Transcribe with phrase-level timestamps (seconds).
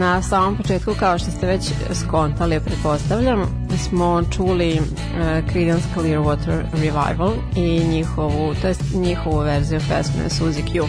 [0.00, 7.32] na samom početku, kao što ste već skontali, pretpostavljam, smo čuli uh, Creedence Clearwater Revival
[7.56, 10.88] i njihovu, to jest njihovu verziju pesme Suzy Q.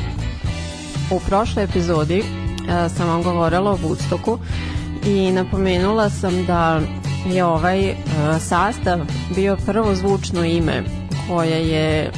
[1.12, 4.38] U prošloj epizodi uh, sam vam govorila o Woodstocku
[5.06, 6.82] i napomenula sam da
[7.26, 7.96] je ovaj uh,
[8.40, 9.00] sastav
[9.36, 10.84] bio prvo zvučno ime
[11.28, 12.12] koje je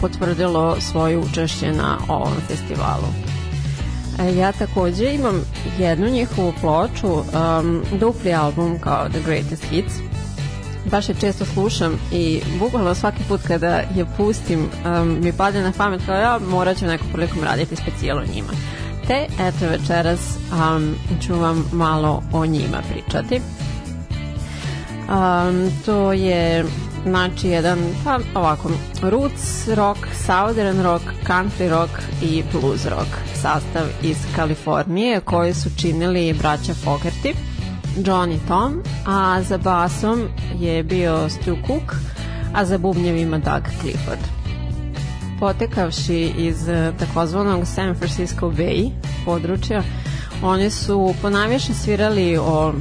[0.00, 3.27] potvrdilo svoje učešće na ovom festivalu.
[4.18, 5.44] E, ja takođe imam
[5.78, 9.94] jednu njihovu ploču, um, dupli album kao The Greatest Hits.
[10.90, 15.72] Baš je često slušam i bukvalno svaki put kada je pustim um, mi padne na
[15.76, 18.52] pamet kao ja morat ću nekom prilikom raditi specijalo njima.
[19.06, 20.20] Te eto večeras
[20.52, 20.94] um,
[21.26, 23.40] ću vam malo o njima pričati.
[25.08, 26.64] Um, to je
[27.08, 28.70] znači jedan, pa ovako,
[29.02, 36.32] roots rock, southern rock, country rock i blues rock sastav iz Kalifornije koji su činili
[36.32, 37.34] braća Fogerty,
[38.06, 40.28] John i Tom, a za basom
[40.58, 41.94] je bio Stu Cook,
[42.54, 44.20] a za bubnjevima Doug Clifford.
[45.40, 48.90] Potekavši iz eh, takozvanog San Francisco Bay
[49.24, 49.82] područja,
[50.42, 52.72] oni su ponajviše svirali o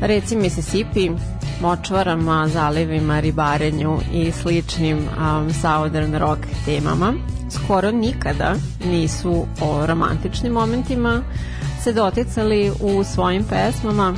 [0.00, 1.10] reci Mississippi,
[1.60, 7.14] močvarama, zalivima, ribarenju i sličnim um, southern rock temama.
[7.50, 11.22] Skoro nikada nisu o romantičnim momentima
[11.82, 14.14] se doticali u svojim pesmama,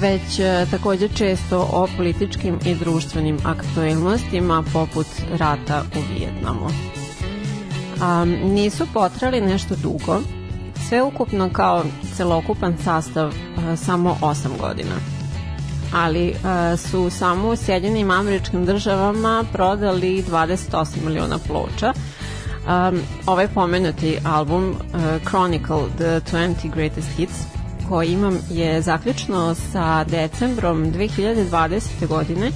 [0.00, 5.06] već e, takođe često o političkim i društvenim aktuelnostima poput
[5.38, 6.66] rata u Vijetnamu.
[6.66, 10.20] Um, nisu potrali nešto dugo,
[10.88, 11.84] sve ukupno kao
[12.16, 15.19] celokupan sastav uh, samo 8 godina
[15.92, 21.92] ali uh, su samo u Sjedinjenim američkim državama prodali 28 miliona ploča.
[22.66, 24.76] Um, ovaj pomenuti album uh,
[25.28, 27.34] Chronicle The 20 Greatest Hits
[27.88, 32.06] koji imam je zaključno sa decembrom 2020.
[32.08, 32.50] godine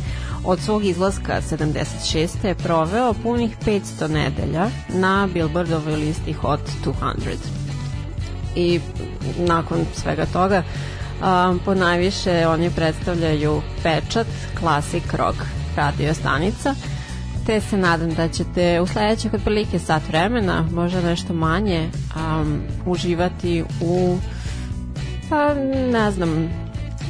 [0.45, 2.47] od svog izlaska 76.
[2.47, 7.37] je proveo punih 500 nedelja na Billboardovoj listi Hot 200.
[8.57, 8.81] I
[9.39, 10.63] nakon svega toga
[11.22, 14.26] Um, po najviše oni predstavljaju pečat,
[14.61, 15.37] klasik rock
[15.76, 16.75] radio stanica,
[17.46, 23.64] te se nadam da ćete u sledećih otprilike sat vremena, možda nešto manje, um, uživati
[23.81, 24.19] u
[25.31, 25.55] pa
[25.93, 26.50] ne znam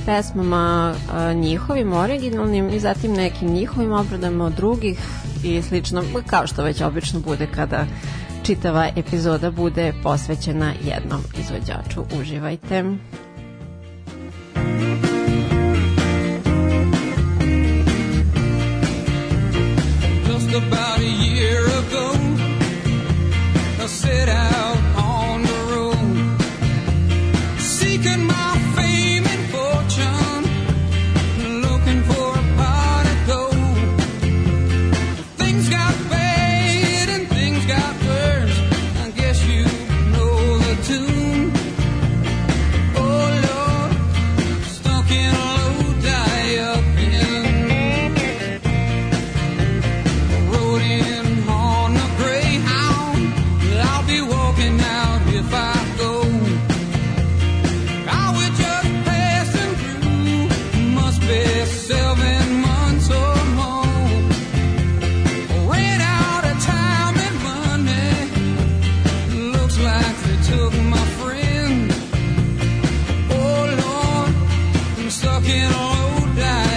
[0.07, 4.99] pesmama uh, njihovim originalnim i zatim nekim njihovim obradama od drugih
[5.45, 7.87] i slično, kao što već obično bude kada
[8.43, 12.05] čitava epizoda bude posvećena jednom izvođaču.
[12.21, 12.85] Uživajte!
[20.55, 22.13] About a year ago.
[23.81, 24.74] I set out
[76.35, 76.74] blind.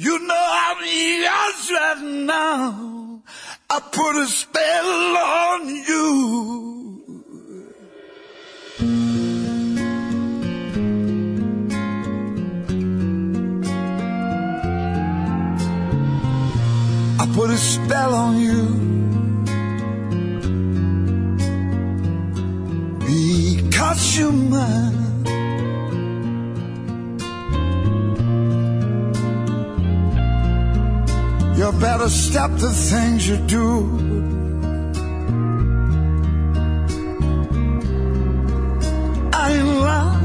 [0.00, 0.78] You know I'm
[1.24, 3.20] yours right now.
[3.68, 7.02] I put a spell on you.
[17.18, 18.66] I put a spell on you.
[23.00, 24.97] Because you're mine.
[31.68, 33.84] You better stop the things you do.
[39.34, 40.22] I love,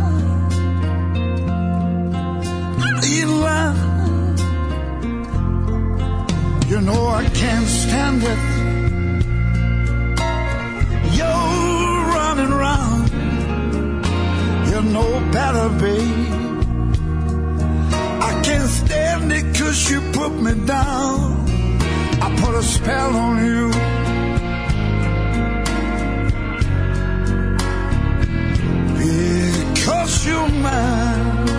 [2.80, 3.78] I love.
[6.70, 8.40] You know I can't stand it.
[11.18, 13.10] You're running around.
[14.70, 16.43] You know better, babe.
[19.14, 21.46] Cause you put me down.
[22.22, 23.70] I put a spell on you.
[29.74, 31.53] Because you're mine.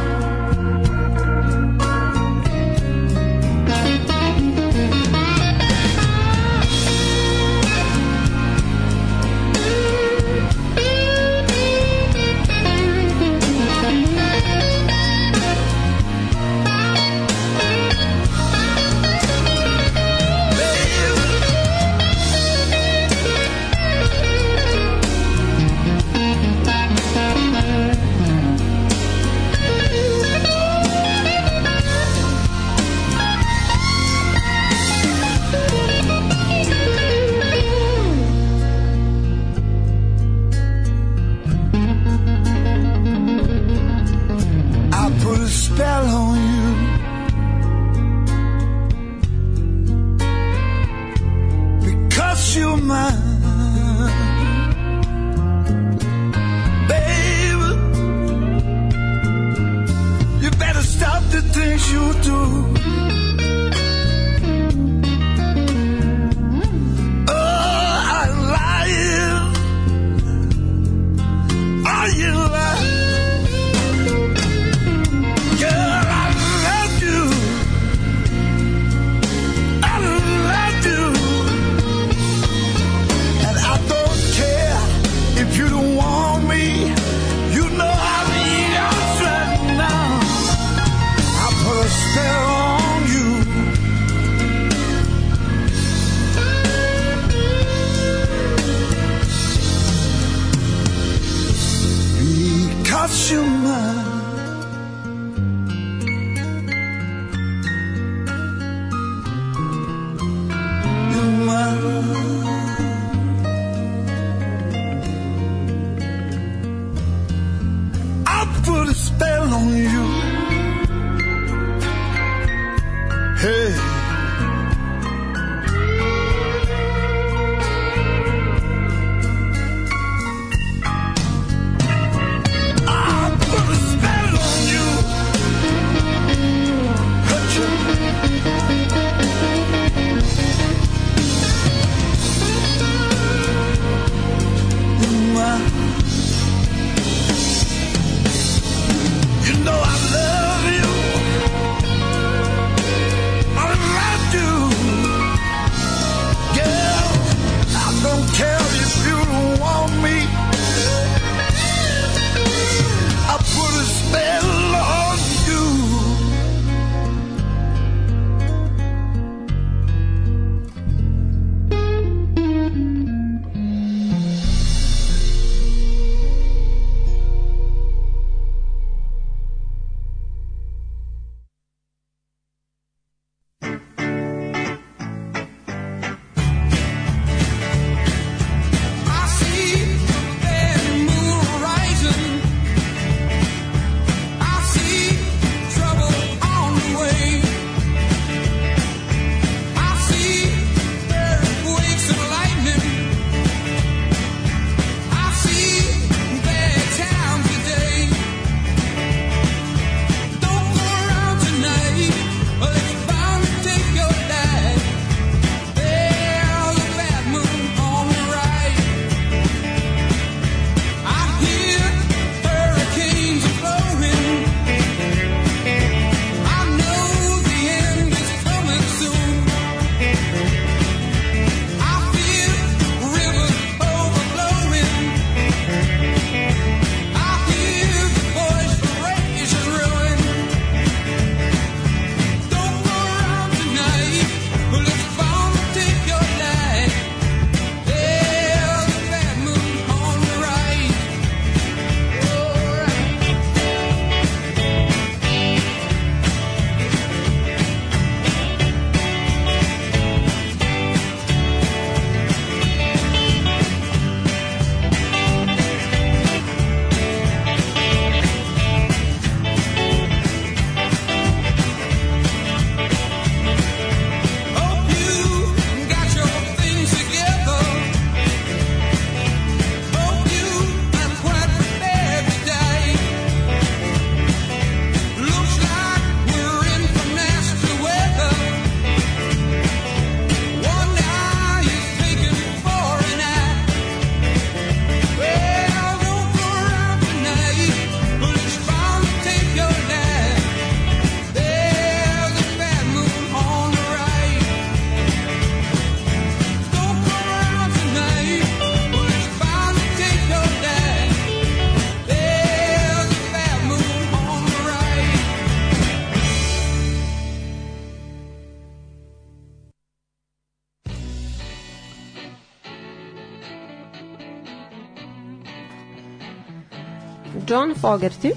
[327.49, 328.33] John Fogerty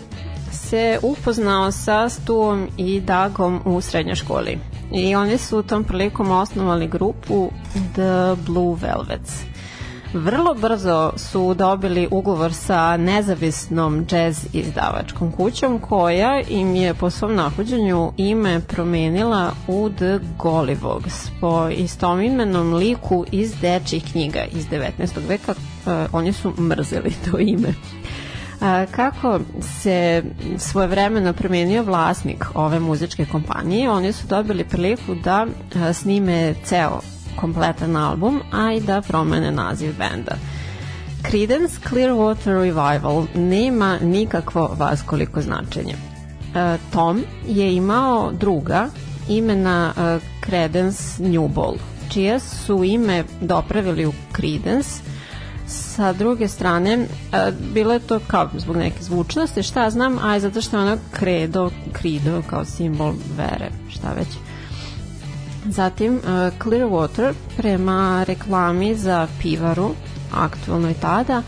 [0.52, 4.60] se upoznao sa Stuom i Dagom u srednjoj školi
[4.92, 7.52] i oni su tom prilikom osnovali grupu
[7.94, 9.44] The Blue Velvets.
[10.14, 17.36] Vrlo brzo su dobili ugovor sa nezavisnom jazz izdavačkom kućom koja im je po svom
[17.36, 25.28] nahođenju ime promenila u The Golliwogs po istomimenom liku iz dečjih knjiga iz 19.
[25.28, 25.52] veka.
[25.52, 27.74] Uh, oni su mrzeli to ime.
[28.92, 29.40] Kako
[29.82, 30.24] se
[30.58, 35.48] svojevremeno promenio vlasnik ove muzičke kompanije, oni su dobili priliku da
[35.94, 37.00] snime ceo
[37.36, 40.36] kompletan album, a i da promene naziv benda.
[41.30, 45.96] Creedence Clearwater Revival nema nikakvo vaskoliko značenje.
[46.92, 48.90] Tom je imao druga
[49.30, 49.94] imena
[50.46, 51.76] Credence Newball,
[52.10, 54.90] čije su ime dopravili u Creedence,
[55.68, 60.40] sa druge strane, e, bilo je to kao zbog neke zvučnosti, šta znam, a i
[60.40, 64.28] zato što je ono kredo, krido kao simbol vere, šta već.
[65.70, 66.22] Zatim, uh,
[66.64, 69.90] Clearwater prema reklami za pivaru,
[70.34, 71.42] aktualnoj tada,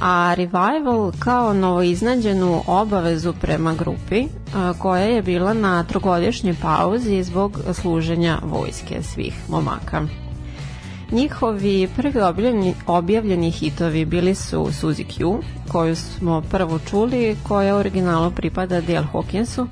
[0.00, 7.60] a Revival kao novoiznađenu obavezu prema grupi uh, koja je bila na trogodišnjoj pauzi zbog
[7.72, 10.23] služenja vojske svih momaka.
[11.14, 18.30] Njihovi prvi objavljeni, objavljeni hitovi bili su Suzy Q, koju smo prvo čuli, koja originalu
[18.30, 19.66] pripada Dale Hawkinsu,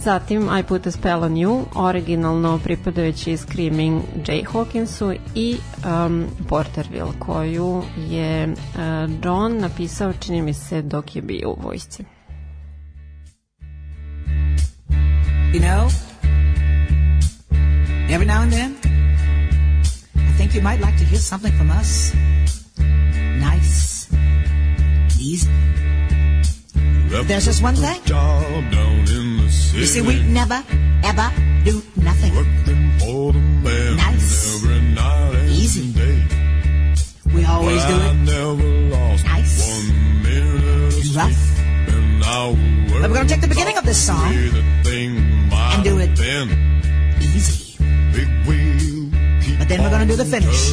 [0.00, 5.56] Zatim I Put a Spell on You, originalno pripadajući Screaming Jay Hawkinsu i
[6.06, 8.54] um, Porterville, koju je uh,
[9.24, 12.04] John napisao, čini mi se, dok je bio u vojsci.
[15.54, 16.11] You know,
[20.52, 22.12] think you might like to hear something from us.
[23.40, 24.08] Nice,
[25.18, 25.48] easy.
[27.24, 28.00] There's just one thing.
[29.72, 30.62] You see, we never,
[31.04, 31.32] ever
[31.64, 32.34] do nothing.
[33.96, 34.62] Nice.
[35.48, 35.94] Easy.
[37.34, 38.14] We always do it.
[39.24, 39.80] Nice.
[40.92, 41.40] And rough.
[43.00, 44.32] But we're going to take the beginning of this song
[44.84, 46.10] and do it
[47.20, 47.78] easy.
[49.72, 50.72] Then we're going to do the finish.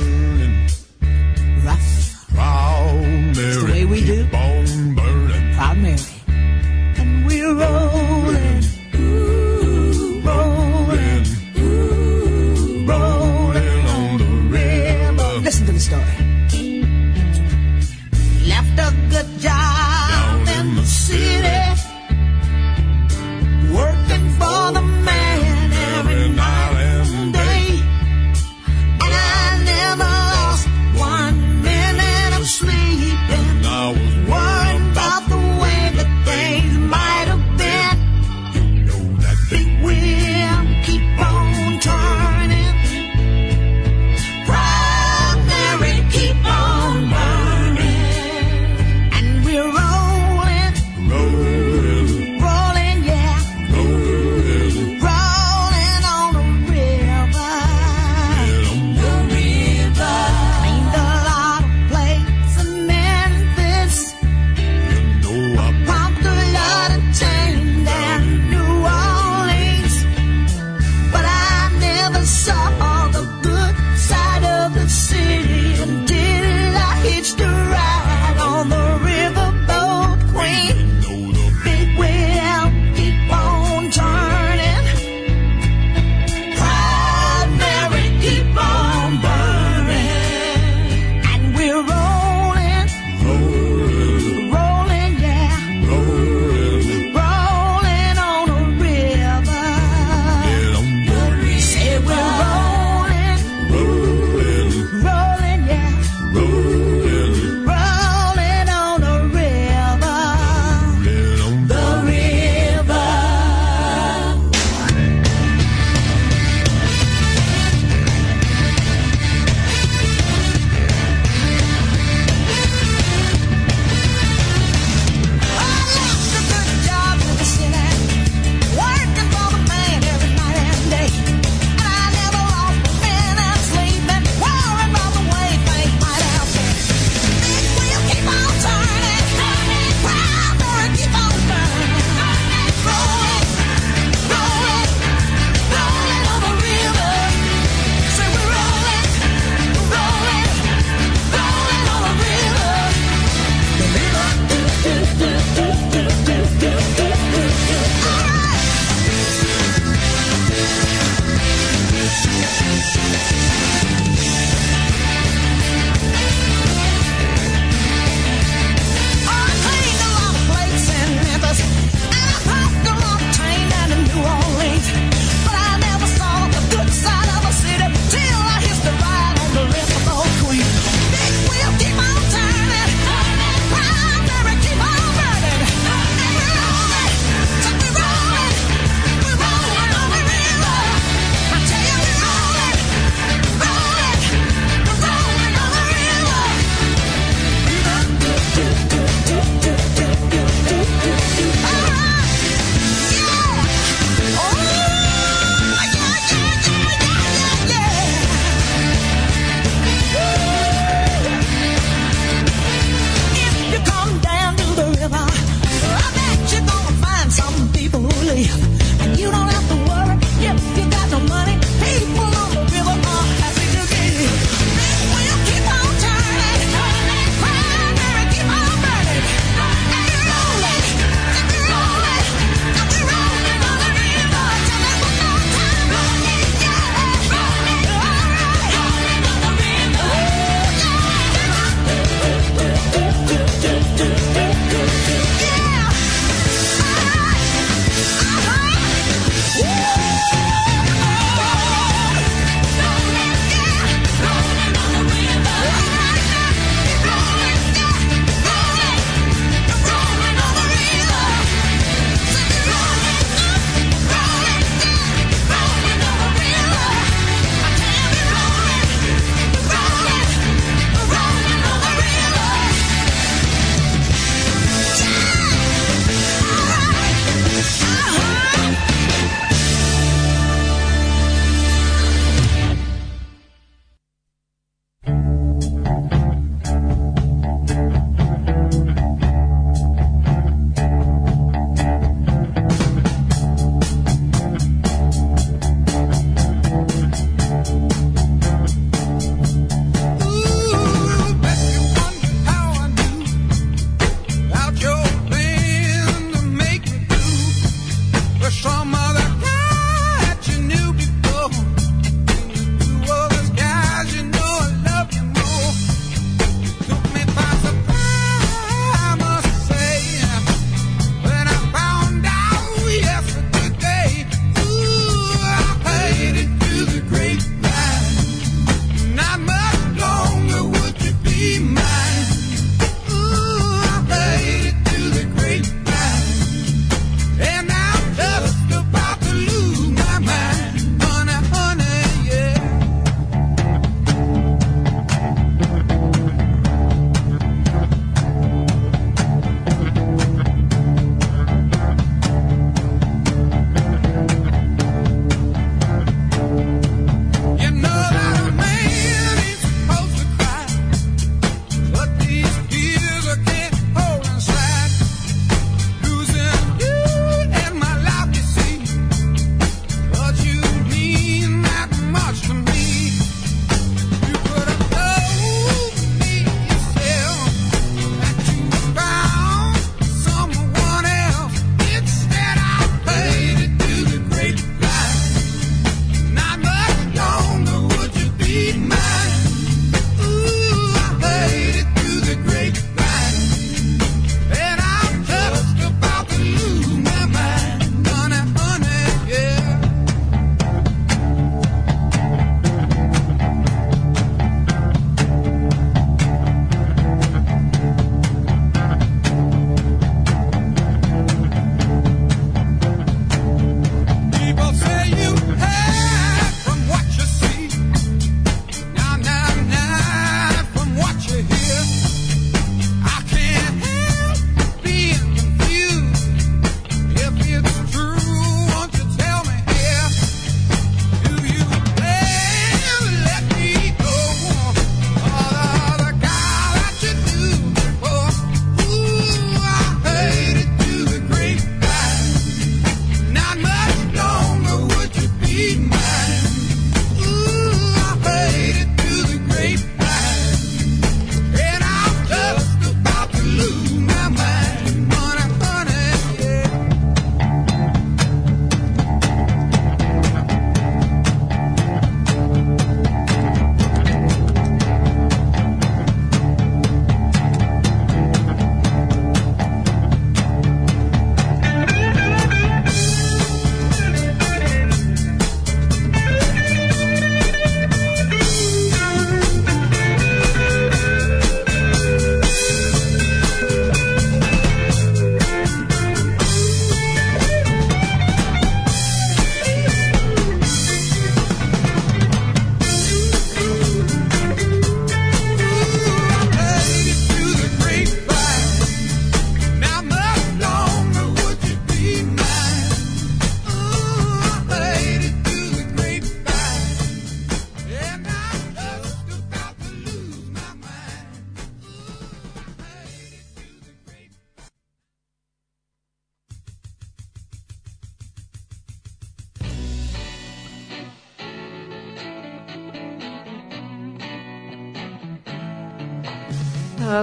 [1.63, 1.87] Rough.
[3.31, 4.18] It's the way we do.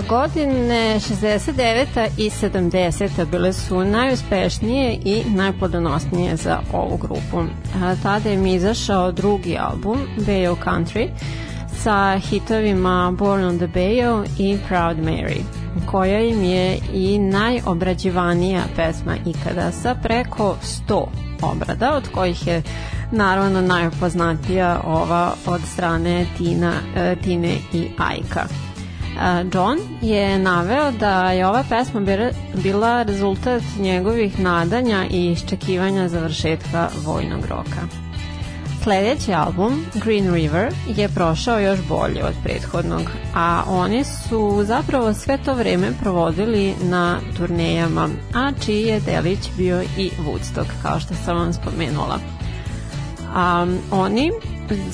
[0.09, 2.09] Godine 69.
[2.19, 3.25] i 70.
[3.31, 7.45] bile su najuspešnije i najplodonosnije za ovu grupu.
[8.03, 11.09] Tada im izašao drugi album, Bayou Country,
[11.83, 15.41] sa hitovima Born on the Bayou i Proud Mary,
[15.87, 20.57] koja im je i najobrađivanija pesma ikada sa preko
[20.89, 21.07] 100
[21.43, 22.63] obrada, od kojih je
[23.13, 28.47] naravno najpoznatija ova od strane Tina, e, Tine i Ajka.
[29.55, 32.01] John je naveo da je ova pesma
[32.55, 37.81] bila rezultat njegovih nadanja i iščekivanja završetka vojnog roka.
[38.83, 43.03] Sledeći album, Green River, je prošao još bolje od prethodnog,
[43.35, 49.83] a oni su zapravo sve to vreme provodili na turnejama, a čiji je delić bio
[49.83, 52.19] i Woodstock, kao što sam vam spomenula.
[53.35, 54.33] A, oni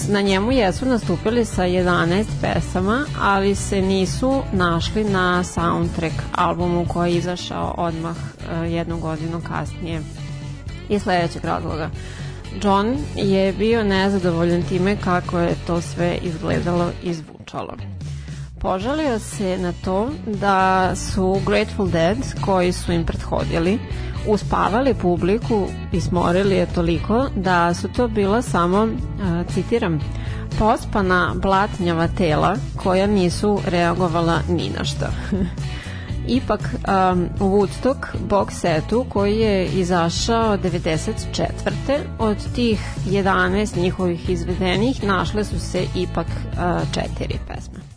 [0.08, 7.12] na njemu jesu nastupili sa 11 pesama, ali se nisu našli na soundtrack albumu koji
[7.12, 10.02] je izašao odmah uh, jednu godinu kasnije
[10.88, 11.90] iz sledećeg razloga.
[12.62, 17.76] John je bio nezadovoljan time kako je to sve izgledalo i zvučalo.
[18.62, 23.78] Požalio se na to da su Grateful Dead, koji su im prethodili,
[24.28, 28.88] uspavali publiku i smorili je toliko da su to bila samo,
[29.54, 30.00] citiram,
[30.58, 35.12] pospana blatnjava tela koja nisu reagovala ni na šta.
[36.28, 41.72] Ipak um, u Woodstock box setu koji je izašao 94.
[42.18, 47.91] od tih 11 njihovih izvedenih našle su se ipak uh, četiri pesme.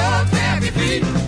[0.00, 1.19] love happy feet.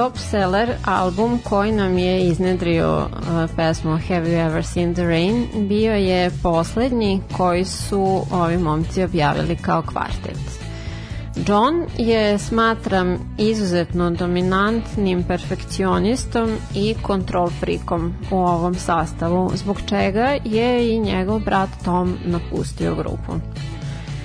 [0.00, 5.46] Top seller album koji nam je iznedrio uh, pesmu Have You Ever Seen the Rain
[5.68, 10.38] bio je poslednji koji su ovi momci objavili kao kvartet.
[11.46, 20.94] John je, smatram, izuzetno dominantnim perfekcionistom i kontrol frikom u ovom sastavu, zbog čega je
[20.94, 23.32] i njegov brat Tom napustio grupu.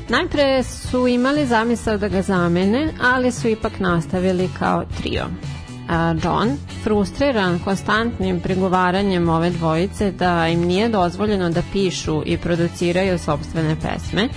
[0.10, 5.26] Najpre su imali zamisao da ga zamene, ali su ipak nastavili kao trio.
[6.24, 13.76] John, frustriran konstantnim prigovaranjem ove dvojice da im nije dozvoljeno da pišu i produciraju sobstvene
[13.76, 14.30] pesme,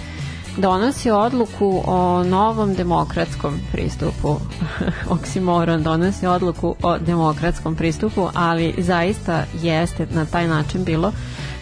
[0.56, 4.36] donosi odluku o novom demokratskom pristupu.
[5.18, 11.12] Oksimoron donosi odluku o demokratskom pristupu, ali zaista jeste na taj način bilo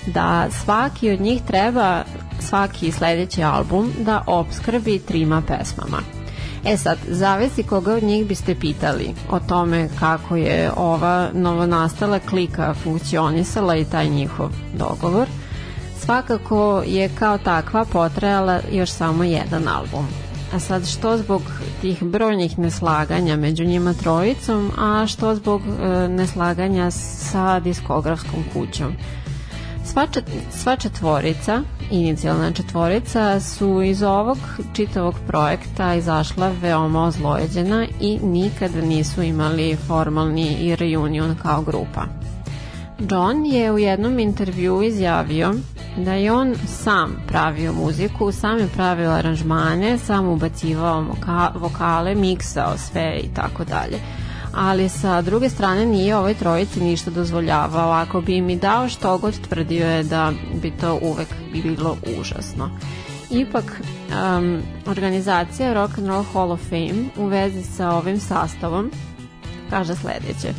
[0.07, 2.03] da svaki od njih treba
[2.41, 6.16] svaki sledeći album da obskrbi trima pesmama.
[6.69, 12.75] E sad, zavisi koga od njih biste pitali o tome kako je ova novonastala klika
[12.75, 15.29] funkcionisala i taj njihov dogovor,
[15.99, 20.07] svakako je kao takva potrajala još samo jedan album.
[20.55, 21.43] A sad što zbog
[21.81, 28.93] tih brojnih neslaganja među njima trojicom, a što zbog e, neslaganja sa diskografskom kućom.
[29.87, 34.39] Sva, čet, sva četvorica, inicijalna četvorica, su iz ovog
[34.73, 42.05] čitavog projekta izašla veoma ozlojeđena i nikada nisu imali formalni reunion kao grupa.
[43.11, 45.55] John je u jednom intervju izjavio
[45.97, 51.07] da je on sam pravio muziku, sam je pravio aranžmane, sam ubacivao
[51.55, 54.26] vokale, miksao sve i tako dalje
[54.57, 57.91] ali sa druge strane nije ovoj trojici ništa dozvoljavao.
[57.91, 60.33] Ako bi mi dao što god tvrdio je da
[60.63, 62.71] bi to uvek bi bilo užasno.
[63.31, 68.91] Ipak, um, organizacija Rock and Roll Hall of Fame u vezi sa ovim sastavom
[69.71, 70.53] kaže sledeće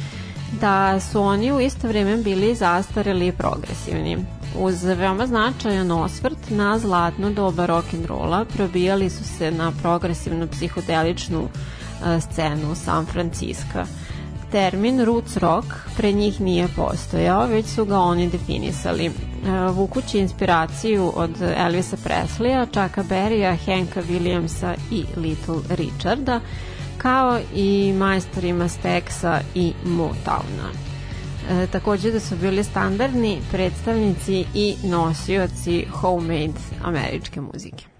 [0.61, 4.17] da su oni u isto vreme bili zastareli i progresivni.
[4.59, 11.47] Uz veoma značajan osvrt na zlatno doba rock'n'rolla probijali su se na progresivnu psihodeličnu
[12.21, 13.83] scenu San Francisco.
[14.51, 15.65] Termin roots rock
[15.97, 19.11] pre njih nije postojao, već su ga oni definisali.
[19.71, 26.39] Vukući inspiraciju od Elvisa Presleya, Chucka Berrya, Hanka Williamsa i Little Richarda,
[26.97, 30.69] kao i majstorima Staxa i Motowna.
[31.49, 37.96] E, takođe da su bili standardni predstavnici i nosioci homemade američke muzike.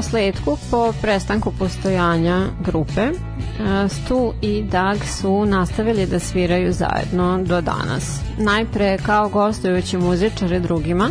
[0.00, 3.12] Posledku, po prestanku postojanja grupe, e,
[3.88, 8.20] Stu i Doug su nastavili da sviraju zajedno do danas.
[8.38, 11.10] Najpre kao gostujući muzičari drugima,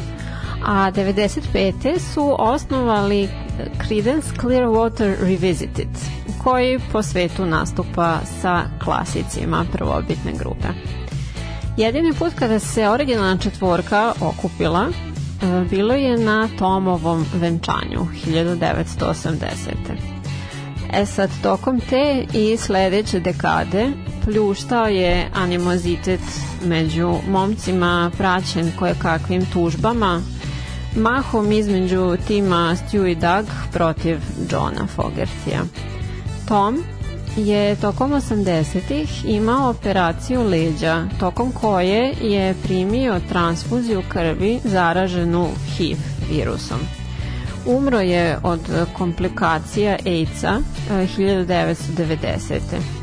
[0.66, 2.00] a 95.
[2.00, 3.30] su osnovali
[3.88, 5.90] Creedence Clearwater Revisited,
[6.44, 10.68] koji po svetu nastupa sa klasicima prvobitne grupe.
[11.78, 14.88] Jedini put kada se originalna četvorka okupila
[15.70, 19.40] bilo je na Tomovom venčanju 1980.
[20.94, 23.92] E sad, tokom te i sledeće dekade
[24.26, 26.22] pljuštao je animozitet
[26.66, 30.22] među momcima praćen koje kakvim tužbama,
[30.96, 34.18] mahom između tima Stu i Doug protiv
[34.52, 35.62] Johna Fogertija.
[36.48, 36.84] Tom
[37.38, 45.98] je tokom 80-ih imao operaciju leđa, tokom koje je primio transfuziju krvi zaraženu HIV
[46.32, 46.80] virusom.
[47.66, 48.60] Umro je od
[48.94, 50.60] komplikacija AIDS-a
[50.90, 52.54] 1990.
[52.74, 53.00] Eh,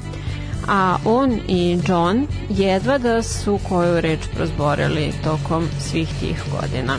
[0.68, 6.98] A on i John jedva da su koju reč prozborili tokom svih tih godina.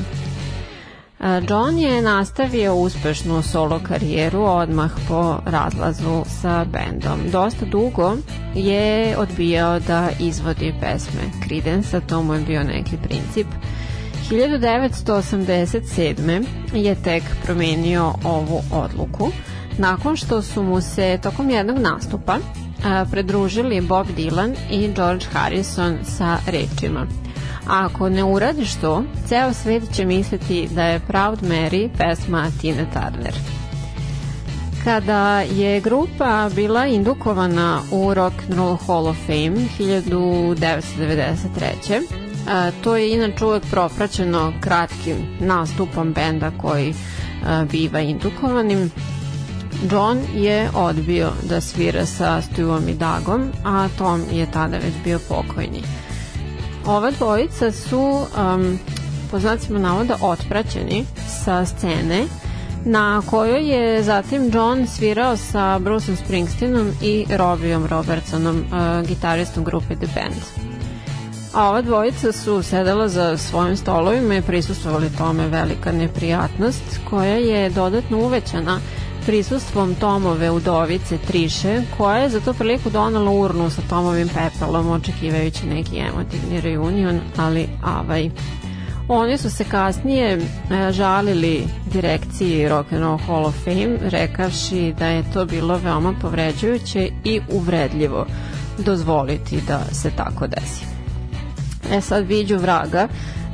[1.19, 7.19] John je nastavio uspešnu solo karijeru odmah po razlazu sa bendom.
[7.31, 8.17] Dosta dugo
[8.55, 13.47] je odbijao da izvodi pesme Creedence, to mu je bio neki princip.
[14.29, 16.45] 1987.
[16.73, 19.31] je tek promenio ovu odluku
[19.77, 22.37] nakon što su mu se tokom jednog nastupa
[23.11, 27.07] predružili Bob Dylan i George Harrison sa rečima–
[27.67, 33.33] ako ne uradiš to, ceo svet će misliti da je Proud Mary pesma Tina Turner.
[34.83, 42.01] Kada je grupa bila indukovana u Rock and Roll Hall of Fame 1993.
[42.49, 46.93] A, to je inače uvek propraćeno kratkim nastupom benda koji
[47.71, 48.91] biva indukovanim.
[49.91, 55.19] John je odbio da svira sa Stuom i Dagom, a Tom je tada već bio
[55.29, 55.81] pokojni.
[56.87, 58.79] Ova dvojica su um,
[59.31, 61.05] po znacima navoda otpraćeni
[61.45, 62.25] sa scene
[62.85, 69.95] na kojoj je zatim John svirao sa Bruceom Springsteenom i Robijom Robertsonom, uh, gitaristom grupe
[69.95, 70.41] The Band.
[71.53, 77.69] A ova dvojica su sedela za svojim stolovima i prisustovali tome velika neprijatnost koja je
[77.69, 78.79] dodatno uvećana
[79.27, 85.65] prisustvom Tomove udovice Triše, koja je za to priliku donala urnu sa Tomovim pepelom, očekivajući
[85.65, 88.29] neki emotivni reunion, ali avaj.
[89.07, 95.07] Oni su se kasnije e, žalili direkciji Rock and Roll Hall of Fame, rekavši da
[95.07, 98.25] je to bilo veoma povređujuće i uvredljivo
[98.77, 100.85] dozvoliti da se tako desi.
[101.91, 103.07] E sad viđu vraga,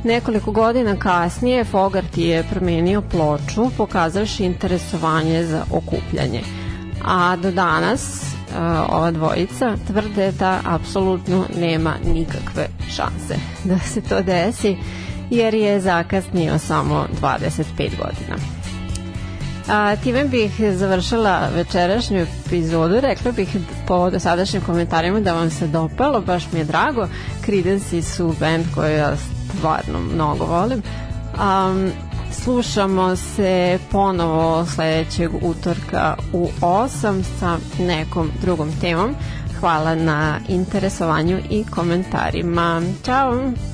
[0.04, 6.42] Nekoliko godina kasnije Fogarty je promenio ploču pokazavši interesovanje za okupljanje.
[7.04, 8.56] A do danas uh,
[8.88, 14.76] ova dvojica tvrde da apsolutno nema nikakve šanse da se to desi
[15.30, 18.63] jer je zakasnio samo 25 godina.
[19.68, 23.00] A, time bih završila večerašnju epizodu.
[23.00, 23.56] Rekla bih
[23.86, 27.08] po dosadašnjim komentarima da vam se dopalo, baš mi je drago.
[27.44, 30.82] Creedence su band koji ja stvarno mnogo volim.
[31.34, 31.90] Um,
[32.32, 39.14] slušamo se ponovo sledećeg utorka u 8 sa nekom drugom temom.
[39.60, 42.82] Hvala na interesovanju i komentarima.
[43.04, 43.73] Ćao!